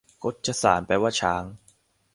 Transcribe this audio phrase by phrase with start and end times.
[0.21, 1.43] คชสาร แปลว่าช้าง